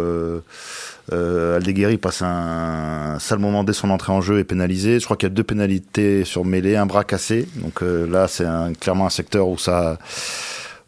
[1.12, 5.00] euh, Aldeguerri passe un, sale moment dès son entrée en jeu et pénalisé.
[5.00, 7.48] Je crois qu'il y a deux pénalités sur mêlée, un bras cassé.
[7.56, 8.46] Donc euh, là, c'est
[8.80, 9.98] clairement un secteur où ça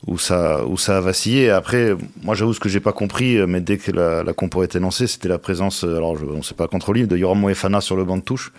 [0.08, 1.50] où ça où ça a vacillé.
[1.50, 4.80] après, moi j'avoue ce que j'ai pas compris, mais dès que la, compo a été
[4.80, 8.04] lancée, c'était la présence, alors je, on sait pas contre de Yoram Moefana sur le
[8.04, 8.54] banc de touche,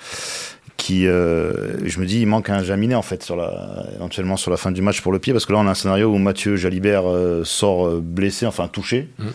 [0.76, 4.50] qui, euh, je me dis, il manque un Jaminet en fait sur la, éventuellement sur
[4.50, 6.18] la fin du match pour le pied, parce que là on a un scénario où
[6.18, 9.08] Mathieu Jalibert euh, sort blessé, enfin touché.
[9.20, 9.26] Mmh.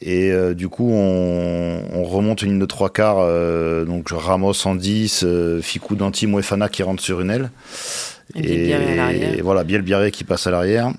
[0.00, 3.18] Et euh, du coup, on, remonte une ligne de trois quarts.
[3.20, 7.50] Euh, donc Ramos en 10, euh, Ficou Danti, Moefana qui rentre sur une aile.
[8.34, 10.92] Et, et, voilà, Biel Biarré qui passe à l'arrière.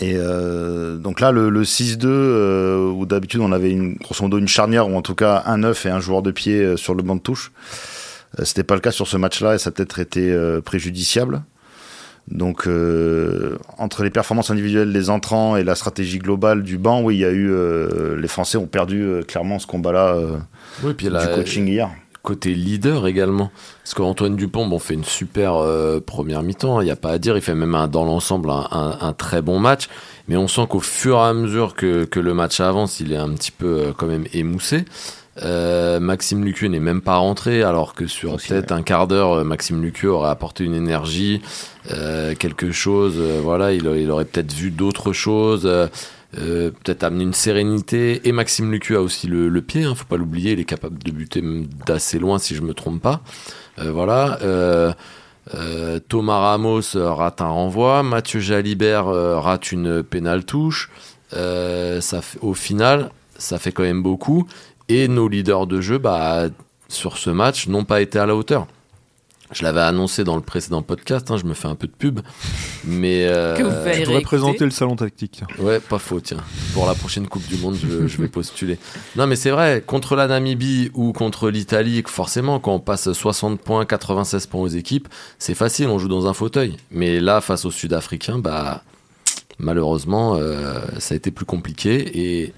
[0.00, 4.96] Et donc là, le, 6-2, où d'habitude on avait une, grosso modo une charnière, ou
[4.96, 7.52] en tout cas un 9 et un joueur de pied sur le banc de touche.
[8.44, 11.42] C'était pas le cas sur ce match-là et ça a peut-être été préjudiciable.
[12.30, 17.16] Donc, euh, entre les performances individuelles des entrants et la stratégie globale du banc, oui,
[17.16, 17.50] il y a eu.
[17.50, 20.16] Euh, les Français ont perdu euh, clairement ce combat-là
[20.84, 21.90] oui, puis du coaching hier.
[22.22, 23.50] Côté leader également.
[23.82, 25.64] Parce qu'Antoine Dupont bon, fait une super
[26.04, 27.36] première mi-temps, il hein, n'y a pas à dire.
[27.36, 29.88] Il fait même dans l'ensemble un, très bon match.
[30.28, 33.16] Mais on sent qu'au fur et à mesure que, que, le match avance, il est
[33.16, 34.84] un petit peu quand même émoussé.
[35.42, 39.44] Euh, Maxime Lucu n'est même pas rentré, alors que sur peut-être un quart d'heure, euh,
[39.44, 41.40] Maxime Lucu aurait apporté une énergie,
[41.92, 43.16] euh, quelque chose.
[43.42, 45.70] voilà, il, aurait peut-être vu d'autres choses,
[46.32, 48.26] peut-être amené une sérénité.
[48.28, 51.10] Et Maxime Lucu a aussi le, pied, hein, faut pas l'oublier, il est capable de
[51.10, 51.42] buter
[51.86, 53.22] d'assez loin si je me trompe pas.
[53.78, 54.38] voilà.
[56.08, 60.90] Thomas Ramos rate un renvoi, Mathieu Jalibert rate une pénale touche.
[61.32, 64.46] au final, ça fait quand même beaucoup.
[64.88, 66.48] Et nos leaders de jeu, bah,
[66.88, 68.66] sur ce match, n'ont pas été à la hauteur.
[69.52, 72.20] Je l'avais annoncé dans le précédent podcast, hein, je me fais un peu de pub.
[72.84, 73.26] Mais.
[73.26, 75.42] Euh, que vous pourrais présenter le salon tactique.
[75.58, 76.38] Ouais, pas faux, tiens.
[76.72, 78.78] Pour la prochaine Coupe du Monde, je, je vais postuler.
[79.16, 83.60] Non, mais c'est vrai, contre la Namibie ou contre l'Italie, forcément, quand on passe 60
[83.60, 85.08] points, 96 points aux équipes,
[85.38, 86.76] c'est facile, on joue dans un fauteuil.
[86.92, 88.84] Mais là, face aux Sud-Africains, bah,
[89.58, 92.18] malheureusement, euh, ça a été plus compliqué.
[92.18, 92.52] Et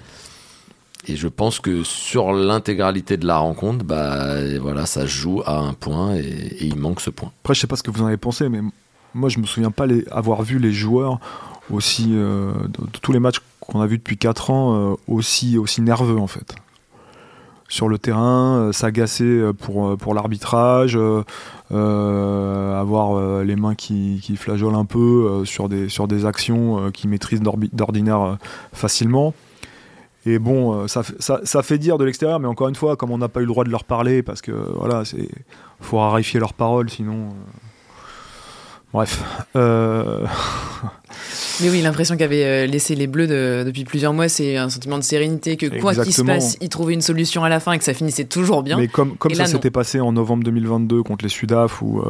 [1.09, 5.73] et je pense que sur l'intégralité de la rencontre, bah, voilà, ça joue à un
[5.73, 7.33] point et, il manque ce point.
[7.43, 8.61] Après, je sais pas ce que vous en avez pensé, mais
[9.15, 11.19] moi, je me souviens pas avoir vu les joueurs
[11.71, 15.81] aussi, euh, de, tous les matchs qu'on a vus depuis 4 ans, euh, aussi, aussi
[15.81, 16.55] nerveux en fait.
[17.69, 20.97] Sur le terrain, euh, s'agacer pour, pour l'arbitrage,
[21.71, 27.41] avoir les mains qui, qui flageolent un peu sur, des, sur des actions qu'ils maîtrisent
[27.41, 28.37] d'ordinaire
[28.73, 29.35] facilement.
[30.25, 33.19] Et bon, euh, ça, ça, fait dire de l'extérieur, mais encore une fois, comme on
[33.19, 35.29] n'a pas eu le droit de leur parler, parce que voilà, c'est
[35.81, 37.29] faut raréfier leurs paroles, sinon.
[37.31, 37.33] Euh,
[38.93, 39.23] bref.
[39.57, 40.27] Euh,
[41.61, 43.27] mais oui, l'impression qu'avait laissé les Bleus
[43.65, 46.95] depuis plusieurs mois, c'est un sentiment de sérénité, que quoi qu'il se passe, ils trouvaient
[46.95, 48.77] une solution à la fin et que ça finissait toujours bien.
[48.77, 52.03] Mais comme, comme ça s'était passé en novembre 2022 contre les Sudaf, où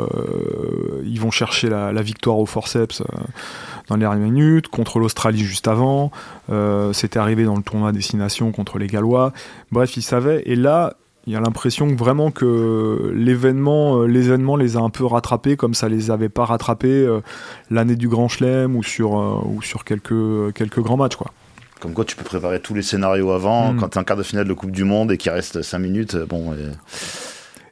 [1.05, 3.03] ils vont chercher la, la victoire au forceps
[3.89, 6.11] dans les dernières minutes, contre l'Australie juste avant,
[6.51, 9.33] euh, c'était arrivé dans le tournoi Destination contre les Gallois.
[9.71, 10.43] Bref, ils savaient.
[10.47, 10.95] Et là,
[11.27, 15.75] il y a l'impression vraiment que l'événement, euh, l'événement les a un peu rattrapés comme
[15.75, 17.21] ça les avait pas rattrapés euh,
[17.71, 19.13] l'année du Grand Chelem ou sur,
[19.47, 21.17] ou sur quelques, quelques grands matchs.
[21.17, 21.33] Quoi.
[21.81, 23.81] Comme quoi tu peux préparer tous les scénarios avant, mm.
[23.81, 26.17] quand tu en quart de finale de Coupe du Monde et qu'il reste 5 minutes,
[26.17, 26.55] bon...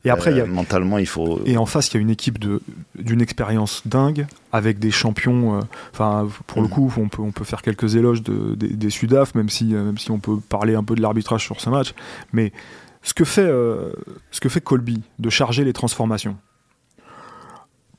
[0.05, 1.43] Et après, il y a, mentalement, il faut.
[1.45, 2.63] Et en face, il y a une équipe de
[2.99, 5.59] d'une expérience dingue avec des champions.
[5.59, 5.61] Euh,
[5.93, 6.71] enfin, pour le mm.
[6.71, 9.99] coup, on peut on peut faire quelques éloges de, des, Sudaf, même si euh, même
[9.99, 11.95] si on peut parler un peu de l'arbitrage sur ce match.
[12.33, 12.53] Mais
[13.03, 13.93] ce que fait euh,
[14.31, 16.37] ce que fait Colby de charger les transformations?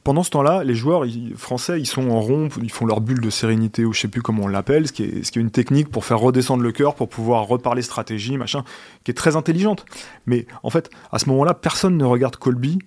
[0.03, 3.29] Pendant ce temps-là, les joueurs français, ils sont en rond, ils font leur bulle de
[3.29, 5.51] sérénité, ou je sais plus comment on l'appelle, ce, qui est, ce qui est une
[5.51, 8.63] technique pour faire redescendre le cœur, pour pouvoir reparler stratégie, machin,
[9.03, 9.85] qui est très intelligente.
[10.25, 12.79] Mais en fait, à ce moment-là, personne ne regarde Colby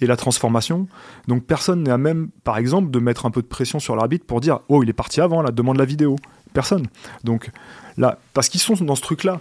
[0.00, 0.88] et la transformation.
[1.28, 4.26] Donc personne n'est à même, par exemple, de mettre un peu de pression sur l'arbitre
[4.26, 6.16] pour dire Oh, il est parti avant, là, demande la vidéo.
[6.52, 6.86] Personne.
[7.22, 7.50] Donc
[7.96, 9.40] là, parce qu'ils sont dans ce truc-là.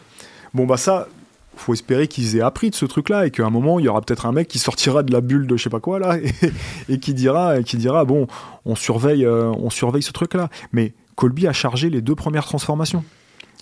[0.53, 1.07] Bon, bah ça,
[1.55, 4.01] faut espérer qu'ils aient appris de ce truc-là et qu'à un moment il y aura
[4.01, 6.17] peut-être un mec qui sortira de la bulle de je sais pas quoi là
[6.89, 8.27] et, qui dira qui dira bon
[8.65, 10.49] on surveille euh, on surveille ce truc-là.
[10.71, 13.03] Mais Colby a chargé les deux premières transformations.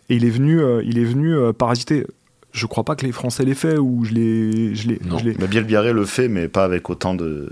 [0.09, 2.05] et il est venu, il est venu parasiter
[2.53, 4.75] je crois pas que les Français l'aient fait ou je l'ai.
[4.75, 5.35] Je l'ai, je l'ai...
[5.39, 7.51] Mais le fait, mais pas avec autant de,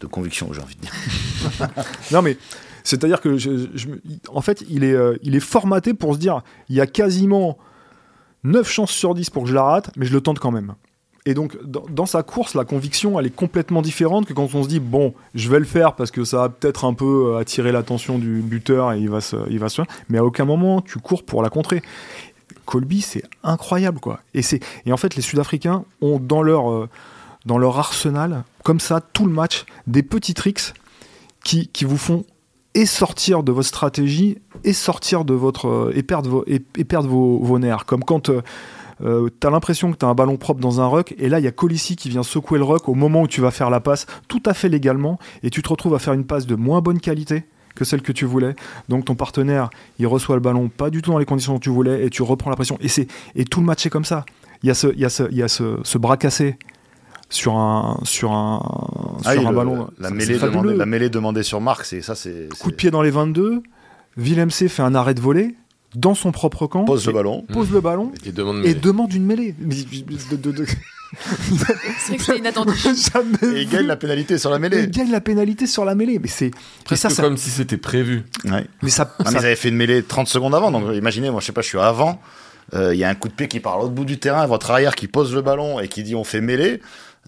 [0.00, 1.68] de conviction, j'ai envie de dire.
[2.12, 2.38] non, mais
[2.82, 3.50] c'est-à-dire que, je,
[4.28, 7.58] en fait, il est, euh, il est formaté pour se dire il y a quasiment
[8.46, 10.74] 9 chances sur 10 pour que je la rate, mais je le tente quand même.
[11.28, 14.68] Et donc, dans, sa course, la conviction, elle est complètement différente que quand on se
[14.68, 17.72] dit, bon, je vais le faire parce que ça va peut-être un peu euh, attirer
[17.72, 19.82] l'attention du buteur et il va se, il va se...
[20.08, 21.82] Mais à aucun moment, tu cours pour la contrer.
[22.64, 24.20] Colby, c'est incroyable, quoi.
[24.34, 26.88] Et, c'est, et en fait, les Sud-Africains ont dans leur, euh,
[27.44, 30.74] dans leur arsenal, comme ça, tout le match, des petits tricks
[31.42, 32.24] qui, qui vous font
[32.76, 37.08] et sortir de votre stratégie et sortir de votre euh, et perdre vos, et, perdre
[37.08, 38.42] vos, nerfs comme quand euh,
[39.00, 41.40] euh tu as l'impression que tu as un ballon propre dans un ruck et là
[41.40, 43.70] il y a Colissi qui vient secouer le ruck au moment où tu vas faire
[43.70, 46.54] la passe tout à fait légalement et tu te retrouves à faire une passe de
[46.54, 48.54] moins bonne qualité que celle que tu voulais.
[48.88, 51.68] Donc ton partenaire, il reçoit le ballon pas du tout dans les conditions dont tu
[51.68, 52.78] voulais et tu reprends la pression.
[52.80, 54.24] Et, c'est, et tout le match est comme ça.
[54.62, 56.56] Il y a ce, il y a ce, y a ce bras cassé
[57.28, 58.62] sur un sur un,
[59.24, 59.88] ah sur un ballon.
[59.98, 63.02] La mêlée, demandée, la mêlée demandée sur Marc, c'est ça, c'est coup de pied dans
[63.02, 63.62] les 22.
[64.16, 65.56] Willem C fait un arrêt de volée
[65.94, 66.84] dans son propre camp.
[66.84, 67.44] Pose le ballon.
[67.52, 68.12] Pose le ballon.
[68.24, 69.54] Et demande, et demande une mêlée.
[71.18, 72.72] c'est vrai que c'est inattendu.
[73.42, 74.84] et il gagne la pénalité sur la mêlée.
[74.84, 76.18] il gagne la pénalité sur la mêlée.
[76.18, 76.50] Mais c'est
[76.84, 78.24] presque ça, comme si c'était prévu.
[78.44, 80.70] Mais ça, ah, ils avaient fait une mêlée 30 secondes avant.
[80.70, 82.20] Donc imaginez, moi je sais pas, je suis avant.
[82.74, 84.44] Euh, il y a un coup de pied qui part à l'autre bout du terrain,
[84.46, 86.80] votre arrière qui pose le ballon et qui dit on fait mêlée.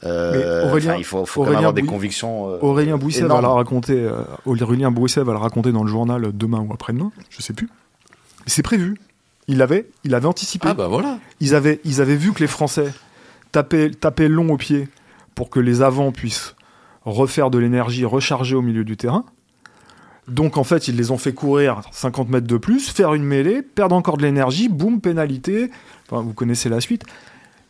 [0.04, 2.50] Euh, Aurélien, il faut, faut avoir des convictions.
[2.50, 4.08] Euh, Aurélien Bouisset va la raconter.
[4.46, 7.68] Aurélien Bouisset va le raconter dans le journal demain ou après-demain, je sais plus.
[8.46, 8.96] C'est prévu.
[9.48, 10.68] Il avait, il avait anticipé.
[10.70, 11.18] Ah bah voilà.
[11.40, 12.92] Ils avaient, ils avaient vu que les Français
[13.50, 14.88] taper, taper long au pied
[15.34, 16.54] pour que les avants puissent
[17.04, 19.24] refaire de l'énergie, recharger au milieu du terrain.
[20.28, 23.62] Donc en fait, ils les ont fait courir 50 mètres de plus, faire une mêlée,
[23.62, 25.70] perdre encore de l'énergie, boum, pénalité.
[26.10, 27.04] Enfin, vous connaissez la suite.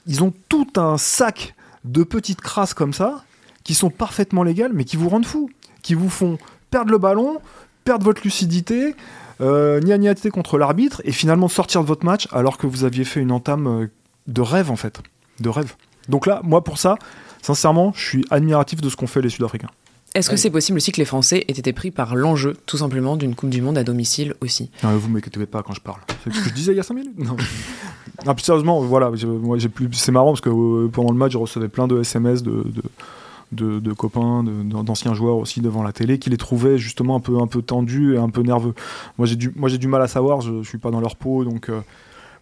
[0.06, 3.24] Ils ont tout un sac de petites crasses comme ça,
[3.64, 5.50] qui sont parfaitement légales, mais qui vous rendent fou,
[5.82, 6.38] qui vous font
[6.70, 7.40] perdre le ballon,
[7.84, 8.94] perdre votre lucidité,
[9.40, 9.80] euh,
[10.32, 13.66] contre l'arbitre, et finalement sortir de votre match alors que vous aviez fait une entame
[13.66, 13.86] euh,
[14.26, 15.00] de rêve en fait
[15.40, 15.74] de rêve.
[16.08, 16.96] Donc là, moi pour ça,
[17.42, 19.70] sincèrement, je suis admiratif de ce qu'ont fait les Sud-Africains.
[20.14, 23.16] Est-ce que c'est possible aussi que les Français aient été pris par l'enjeu, tout simplement,
[23.16, 24.70] d'une Coupe du Monde à domicile aussi?
[24.82, 26.00] Non, Vous ne m'inquiétez pas quand je parle.
[26.24, 27.36] C'est ce que je disais il y a 5 minutes Non.
[28.34, 29.88] plus sérieusement, voilà, moi, j'ai plus...
[29.92, 32.64] c'est marrant parce que euh, pendant le match, je recevais plein de SMS de,
[33.52, 37.38] de, de, copains, d'anciens joueurs aussi devant la télé, qui les trouvaient justement un peu,
[37.38, 38.74] un peu tendus et un peu nerveux.
[39.18, 41.16] Moi, j'ai du, moi, j'ai du mal à savoir, je ne suis pas dans leur
[41.16, 41.68] peau, donc...
[41.68, 41.80] Euh,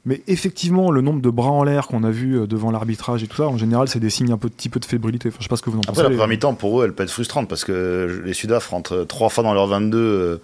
[0.07, 3.27] mais effectivement, le nombre de bras en l'air qu'on a vu euh, devant l'arbitrage et
[3.27, 5.31] tout ça, en général, c'est des signes un petit peu de fébrilité.
[5.31, 5.99] Enfin, je sais pas ce que vous en pensez.
[5.99, 9.03] Après, la première mi-temps, pour eux, elle peut être frustrante parce que les Sudaf rentrent
[9.03, 10.37] trois fois dans leur 22 euh,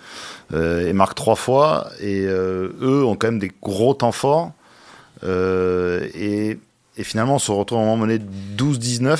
[0.52, 1.86] euh, et marquent trois fois.
[2.00, 4.50] Et eux ont quand même des gros temps forts.
[5.24, 6.58] Et,
[6.96, 8.18] et, finalement, on se retrouve à un moment donné
[8.56, 9.18] 12-19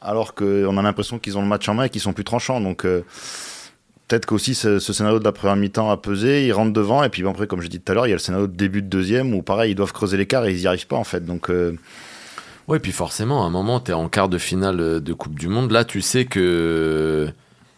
[0.00, 2.60] alors qu'on a l'impression qu'ils ont le match en main et qu'ils sont plus tranchants.
[2.60, 2.86] Donc
[4.10, 7.26] peut-être qu'aussi ce, scénario de la première mi-temps a pesé, ils rentrent devant, et puis
[7.26, 8.88] après, comme je dis tout à l'heure, il y a le scénario de début de
[8.88, 11.24] deuxième où pareil, ils doivent creuser l'écart et ils n'y arrivent pas en fait.
[11.24, 11.48] Donc.
[11.48, 11.76] Euh...
[12.66, 15.38] Ouais, puis forcément, à un moment, tu es en quart de finale euh, de Coupe
[15.38, 15.72] du Monde.
[15.72, 17.28] Là, tu sais que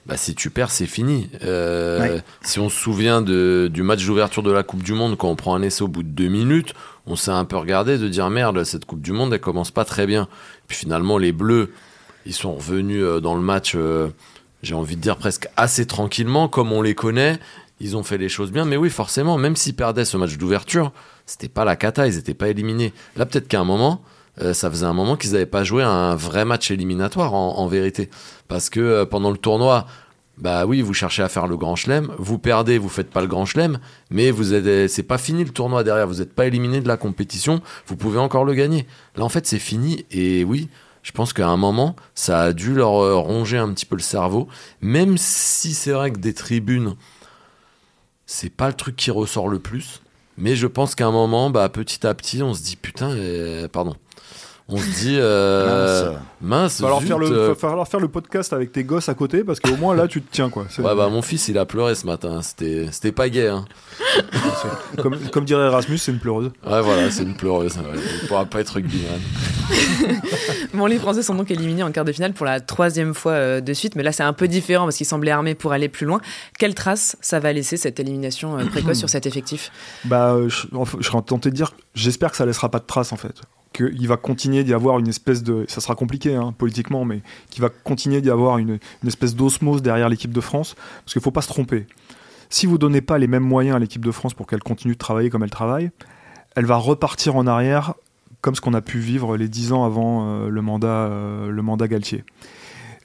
[0.07, 1.31] bah, si tu perds, c'est fini.
[1.45, 5.29] Euh, si on se souvient de, du match d'ouverture de la Coupe du Monde, quand
[5.29, 6.75] on prend un essai au bout de deux minutes,
[7.07, 9.85] on s'est un peu regardé de dire merde, cette Coupe du Monde, elle commence pas
[9.85, 10.29] très bien.
[10.69, 11.73] Puis finalement, les Bleus,
[12.27, 13.77] ils sont revenus euh, dans le match
[14.63, 17.39] j'ai envie de dire presque assez tranquillement, comme on les connaît.
[17.81, 20.93] Ils ont fait les choses bien, mais oui, forcément, même s'ils perdaient ce match d'ouverture,
[21.27, 22.93] c'était pas la cata, ils n'étaient pas éliminés.
[23.17, 24.03] Là, peut-être qu'à un moment,
[24.41, 28.09] euh, ça faisait un moment qu'ils n'avaient pas joué un vrai match éliminatoire en, vérité.
[28.47, 29.87] Parce que euh, pendant le tournoi,
[30.39, 33.27] bah oui, vous cherchez à faire le grand chelem, vous perdez, vous faites pas le
[33.27, 33.79] grand chelem,
[34.11, 36.97] mais vous êtes, c'est pas fini le tournoi derrière, vous n'êtes pas éliminé de la
[36.97, 38.87] compétition, vous pouvez encore le gagner.
[39.17, 40.69] Là, en fait, c'est fini, et oui,
[41.03, 44.03] je pense qu'à un moment, ça a dû leur euh, ronger un petit peu le
[44.03, 44.49] cerveau,
[44.81, 46.95] même si c'est vrai que des tribunes,
[48.27, 50.01] c'est pas le truc qui ressort le plus.
[50.39, 53.69] Mais je pense qu'à un moment, bah, petit à petit, on se dit putain, euh,
[53.69, 53.95] pardon,
[54.73, 57.55] on se dit euh, mince, il va falloir, faire le, euh.
[57.55, 60.33] falloir faire le podcast avec tes gosses à côté parce qu'au moins là tu te
[60.33, 60.65] tiens quoi.
[60.79, 63.49] Ouais bah mon fils il a pleuré ce matin, c'était c'était pas gay.
[63.49, 63.67] Hein.
[64.97, 66.51] comme, comme, dirait Erasmus, c'est une pleureuse.
[66.67, 67.77] Ouais voilà, c'est une pleureuse.
[67.77, 68.01] Ouais.
[68.23, 69.21] Il pourra pas être rugbyman.
[70.75, 73.61] bon les Français sont donc éliminés en quart de finale pour la troisième fois euh,
[73.61, 76.07] de suite, mais là c'est un peu différent parce qu'ils semblaient armés pour aller plus
[76.07, 76.21] loin.
[76.59, 79.71] Quelle trace ça va laisser cette élimination précoce sur cet effectif?
[80.07, 80.67] Bah je,
[80.99, 84.09] je serais tenté de dire, j'espère que ça laissera pas de trace en fait qu'il
[84.09, 85.65] va continuer d'y avoir une espèce de.
[85.69, 90.09] Ça sera compliqué hein, politiquement, mais qu'il va continuer d'y avoir une, espèce d'osmose derrière
[90.09, 90.75] l'équipe de France.
[91.05, 91.87] Parce qu'il ne faut pas se tromper.
[92.51, 94.95] Si vous ne donnez pas les mêmes moyens à l'équipe de France pour qu'elle continue
[94.95, 95.91] de travailler comme elle travaille,
[96.55, 97.95] elle va repartir en arrière
[98.43, 101.09] comme ce qu'on a pu vivre les dix ans avant le, mandat,
[101.49, 102.25] le mandat Galtier.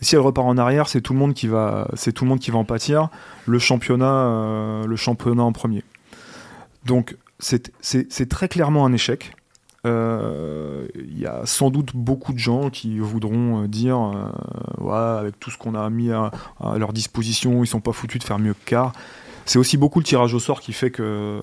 [0.02, 2.40] si elle repart en arrière, c'est tout le monde qui va, c'est tout le monde
[2.40, 3.10] qui va en pâtir.
[3.46, 5.84] Le championnat, le championnat en premier.
[6.86, 9.37] Donc c'est très clairement un échec.
[9.88, 15.40] Euh, il y a sans doute beaucoup de gens qui voudront euh, dire euh, avec
[15.40, 16.32] tout ce qu'on a mis à,
[16.78, 18.94] leur disposition, ils sont pas foutus de faire mieux que quart.
[19.46, 21.40] C'est aussi beaucoup le tirage au sort qui fait que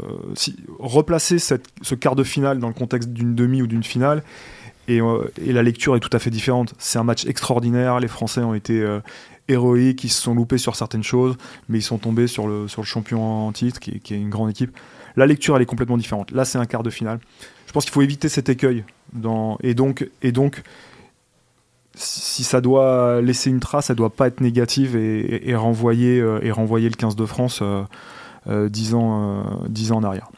[0.79, 4.23] replacer ce quart de finale dans le contexte d'une demi ou d'une finale,
[4.89, 5.01] et,
[5.47, 6.75] la lecture est tout à fait différente.
[6.77, 8.87] C'est un match extraordinaire, les Français ont été
[9.49, 11.37] héroïques, ils se sont loupés sur certaines choses,
[11.69, 14.51] mais ils sont tombés sur le, sur le champion en titre, qui, est une grande
[14.51, 14.77] équipe.
[15.17, 16.31] La lecture, elle est complètement différente.
[16.33, 17.21] Là, c'est un quart de finale.
[17.67, 18.85] Je pense qu'il faut éviter cet écueil.
[19.63, 20.63] Et, donc, et donc,
[21.95, 26.51] si ça doit laisser une trace, ça doit pas être négative et, renvoyer, euh, et
[26.51, 27.83] renvoyer le 15 de France euh,
[28.49, 30.29] euh, 10, ans, euh, ans en arrière.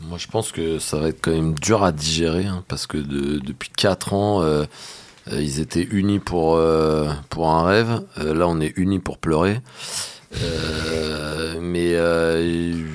[0.00, 2.98] Moi, je pense que ça va être quand même dur à digérer, hein, parce que
[2.98, 4.42] depuis 4 ans,
[5.32, 6.60] ils étaient unis pour,
[7.28, 8.02] pour un rêve.
[8.16, 9.60] là, on est unis pour pleurer.
[11.60, 11.96] mais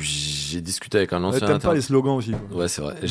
[0.01, 1.47] j'ai discuté avec un ancien.
[1.47, 2.33] T'aimes pas les slogans aussi.
[2.51, 2.95] Ouais, c'est vrai.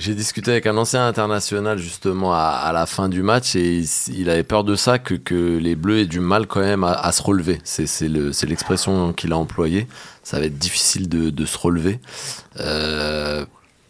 [0.00, 4.44] J'ai discuté avec un ancien international justement à, la fin du match et il, avait
[4.44, 7.58] peur de ça, que, que, les Bleus aient du mal quand même à, se relever.
[7.64, 9.86] C'est l'expression qu'il a employée.
[10.22, 12.00] Ça va être difficile de, de se relever.
[12.60, 13.44] Euh,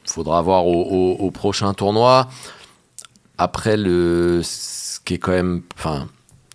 [0.04, 2.28] faudra voir au, au, prochain tournoi.
[3.42, 5.62] Après, le, ce qui est quand même.
[5.74, 6.08] Enfin,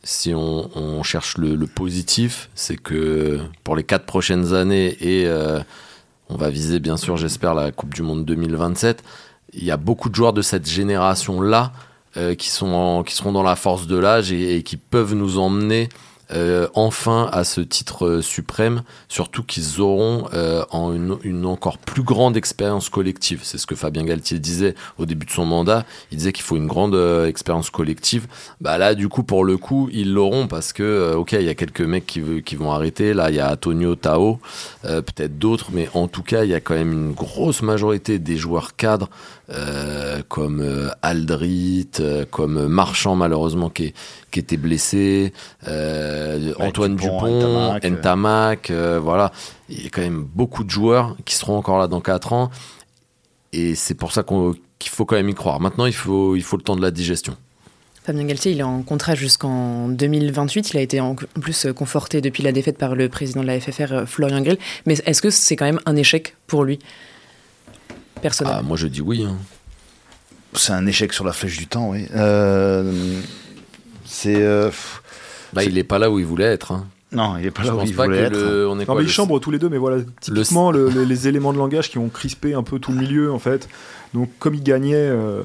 [0.03, 5.59] si on, cherche le, positif, c'est que pour les quatre prochaines années, et euh,
[6.29, 9.03] on va viser bien sûr, j'espère, la Coupe du Monde 2027,
[9.53, 11.73] il y a beaucoup de joueurs de cette génération-là
[12.17, 15.89] euh, qui, qui seront dans la force de l'âge et, qui peuvent nous emmener
[16.31, 20.63] euh, enfin à ce titre euh, suprême, surtout qu'ils auront euh,
[21.23, 23.41] une, encore plus grande expérience collective.
[23.43, 25.85] C'est ce que Fabien Galtier disait au début de son mandat.
[26.11, 26.95] Il disait qu'il faut une grande
[27.27, 28.27] expérience collective.
[28.59, 31.55] Bah là, du coup, pour le coup, ils l'auront parce que, ok, il y a
[31.55, 33.13] quelques mecs qui, qui vont arrêter.
[33.13, 34.39] Là, il y a Antonio Tao,
[34.83, 38.37] peut-être d'autres, mais en tout cas, il y a quand même une grosse majorité des
[38.37, 39.09] joueurs cadres
[40.27, 41.89] comme Aldrit,
[42.31, 43.93] comme Marchand malheureusement qui,
[44.35, 45.31] qui était blessé,
[46.59, 49.31] Antoine Dupont, Ntamak, voilà.
[49.69, 52.51] Il y a quand même beaucoup de joueurs qui seront encore là dans 4 ans.
[53.53, 55.61] Et c'est pour ça qu'il faut quand même y croire.
[55.61, 57.37] Maintenant, il faut, il faut le temps de la digestion.
[58.03, 60.71] Fabien Galtier, il est en contrat jusqu'en 2028.
[60.71, 64.05] Il a été en plus conforté depuis la défaite par le président de la FFR,
[64.05, 64.57] Florian Grill.
[64.85, 66.79] Mais est-ce que c'est quand même un échec pour lui
[68.43, 69.23] ah, moi, je dis oui.
[69.23, 69.37] Hein.
[70.53, 72.07] C'est un échec sur la flèche du temps, oui.
[72.15, 73.21] Euh,
[74.15, 74.41] c'est.
[74.41, 74.71] Euh,
[75.53, 76.71] bah, il n'est pas là où il voulait être.
[76.71, 76.85] Hein.
[77.11, 78.31] Non, il n'est pas là où il voulait être.
[78.33, 81.53] Le, on est non, mais ils chambrent tous les deux, mais voilà, typiquement les éléments
[81.53, 83.67] de langage qui ont crispé un peu tout le milieu, en fait.
[84.13, 84.95] Donc, comme il gagnait.
[84.95, 85.43] Euh,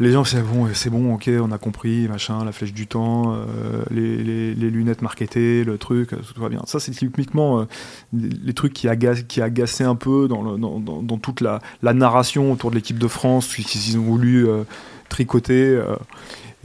[0.00, 3.34] les gens c'est bon, c'est bon, ok, on a compris, machin, la flèche du temps,
[3.34, 6.62] euh, les, lunettes marketées, le truc, tout va bien.
[6.66, 7.64] Ça, c'est typiquement euh,
[8.12, 12.76] les, trucs qui, agacent, qui agaçaient un peu dans, dans, toute la, narration autour de
[12.76, 14.62] l'équipe de France, qu'ils ont voulu euh,
[15.08, 15.82] tricoter.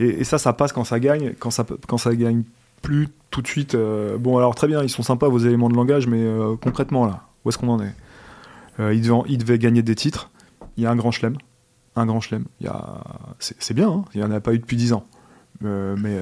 [0.00, 2.42] Et, ça, ça passe quand ça gagne, quand ça, quand ça gagne
[2.82, 3.76] plus tout de suite.
[4.18, 6.24] bon, alors très bien, ils sont sympas vos éléments de langage, mais
[6.60, 7.94] concrètement, là, où est-ce qu'on en est?
[8.78, 10.30] Ils, devaient, ils devaient gagner des titres.
[10.76, 11.36] Il y a un grand chelem
[11.96, 12.44] un grand chelem.
[13.38, 14.04] C'est bien, hein.
[14.14, 15.06] il n'y en a pas eu depuis 10 ans.
[15.64, 16.18] Euh, mais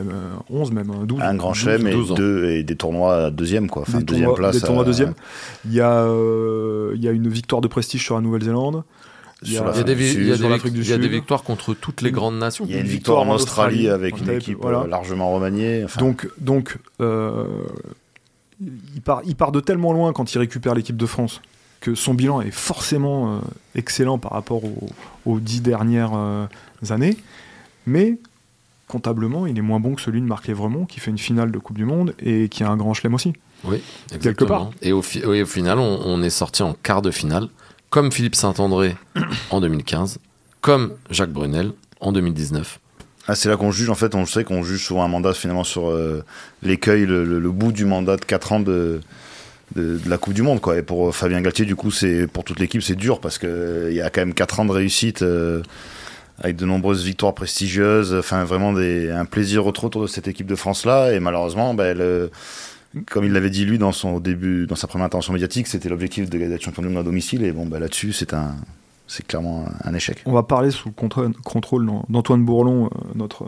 [0.50, 1.20] 11 euh, même, 12.
[1.22, 3.82] Un grand chelem et, deux, et des tournois deuxième, quoi.
[3.82, 4.60] Enfin, des deuxième tournois, place.
[4.60, 5.14] Des tournois deuxième.
[5.64, 8.84] Il y, a, euh, il y a une victoire de prestige sur la Nouvelle-Zélande.
[9.44, 9.94] Il y, a, des,
[11.08, 12.64] victoires contre toutes les grandes nations.
[12.68, 15.84] Il y a une victoire, en Australie, avec une équipe largement remaniée.
[15.98, 21.40] Donc, donc il, part, il part de tellement loin quand il récupère l'équipe de France
[21.82, 23.38] que son bilan est forcément euh,
[23.74, 24.62] excellent par rapport
[25.26, 26.46] aux, dix dernières euh,
[26.88, 27.16] années,
[27.86, 28.18] mais
[28.86, 31.58] comptablement, il est moins bon que celui de Marc Lévremont qui fait une finale de
[31.58, 33.32] Coupe du Monde et qui a un grand chelem aussi.
[33.64, 33.82] Oui,
[34.20, 34.70] quelque part.
[34.80, 37.48] Et au, au final, on, est sorti en quart de finale,
[37.92, 38.96] comme Philippe Saint-André
[39.50, 40.18] en 2015,
[40.62, 42.80] comme Jacques Brunel en 2019.
[43.28, 45.62] Ah, c'est là qu'on juge, en fait, on sait qu'on juge souvent un mandat finalement
[45.62, 46.24] sur euh,
[46.62, 49.00] l'écueil, le, bout du mandat de 4 ans de,
[49.76, 50.78] la Coupe du Monde quoi.
[50.78, 51.90] Et pour Fabien Galtier du coup
[52.32, 54.72] pour toute l'équipe c'est dur parce que il y a quand même 4 ans de
[54.72, 55.62] réussite euh,
[56.38, 60.86] avec de nombreuses victoires prestigieuses, enfin vraiment un plaisir autour de cette équipe de France
[60.86, 61.96] là et malheureusement ben,
[63.10, 66.28] comme il l'avait dit lui dans son début dans sa première intervention médiatique, c'était l'objectif
[66.28, 68.56] d'être champion du monde à domicile et bon ben, là-dessus c'est un
[69.06, 70.22] c'est clairement un échec.
[70.24, 70.94] On va parler sous le
[71.44, 73.46] contrôle d'Antoine Bourlon, euh, notre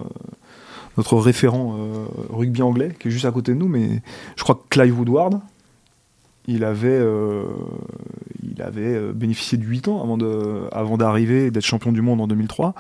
[0.97, 4.01] notre référent euh, rugby anglais, qui est juste à côté de nous, mais
[4.37, 5.41] je crois que Clive Woodward,
[6.47, 7.47] il avait, euh,
[8.45, 12.21] il avait bénéficié de 8 ans avant, de, avant d'arriver et d'être champion du monde
[12.21, 12.75] en 2003.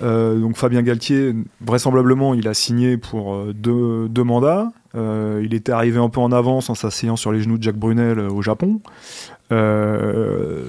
[0.00, 4.70] donc Fabien Galtier, vraisemblablement, il a signé pour deux, deux mandats.
[4.94, 8.18] Il était arrivé un peu en avance en s'asseyant sur les genoux de Jacques Brunel
[8.18, 8.80] au Japon.
[9.50, 10.62] Euh,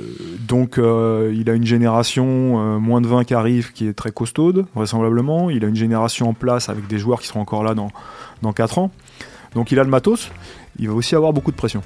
[0.48, 4.12] donc euh, il a une génération euh, moins de 20 qui arrive qui est très
[4.12, 5.50] costaude, vraisemblablement.
[5.50, 7.90] Il a une génération en place avec des joueurs qui seront encore là dans,
[8.42, 8.92] dans 4 ans.
[9.54, 10.32] Donc il a le matos.
[10.78, 11.82] Il va aussi avoir beaucoup de pression.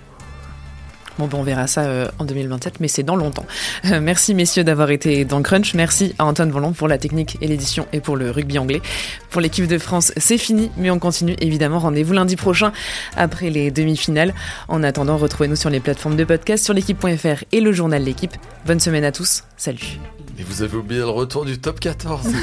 [1.20, 3.45] Bon, ben on verra ça euh, en 2027, mais c'est dans longtemps.
[3.86, 5.74] Euh, merci messieurs d'avoir été dans Crunch.
[5.76, 8.82] Merci à Antoine Volant pour la technique et l'édition et pour le rugby anglais.
[9.30, 11.80] Pour l'équipe de France, c'est fini, mais on continue évidemment.
[11.80, 12.72] Rendez-vous lundi prochain
[13.16, 14.34] après les demi-finales.
[14.68, 18.34] En attendant, retrouvez-nous sur les plateformes de podcast, sur l'équipe.fr et le journal L'équipe.
[18.66, 19.43] Bonne semaine à tous.
[19.55, 19.99] Salut.
[20.39, 22.28] Et vous avez oublié le retour du top 14.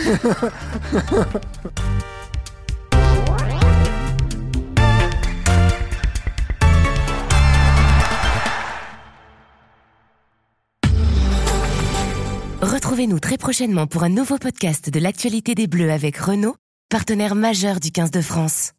[12.91, 16.57] Retrouvez-nous très prochainement pour un nouveau podcast de l'actualité des Bleus avec Renault,
[16.89, 18.73] partenaire majeur du 15 de France.